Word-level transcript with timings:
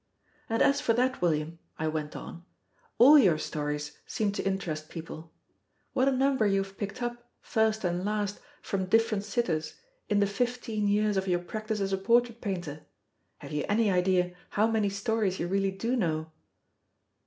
"And 0.49 0.63
as 0.63 0.81
for 0.81 0.93
that, 0.93 1.21
William," 1.21 1.59
I 1.77 1.87
went 1.87 2.15
on, 2.15 2.43
"all 2.97 3.19
your 3.19 3.37
stories 3.37 3.99
seem 4.07 4.31
to 4.31 4.41
interest 4.43 4.89
people. 4.89 5.31
What 5.93 6.07
a 6.07 6.11
number 6.11 6.47
you 6.47 6.63
have 6.63 6.75
picked 6.79 7.03
up, 7.03 7.29
first 7.39 7.83
and 7.83 8.03
last, 8.03 8.39
from 8.63 8.85
different 8.87 9.23
sitters, 9.25 9.75
in 10.09 10.19
the 10.19 10.25
fifteen 10.25 10.87
years 10.87 11.17
of 11.17 11.27
your 11.27 11.37
practice 11.37 11.81
as 11.81 11.93
a 11.93 11.99
portrait 11.99 12.41
painter! 12.41 12.87
Have 13.37 13.51
you 13.51 13.63
any 13.69 13.91
idea 13.91 14.35
how 14.49 14.65
many 14.65 14.89
stories 14.89 15.39
you 15.39 15.47
really 15.47 15.69
do 15.69 15.95
know?" 15.95 16.31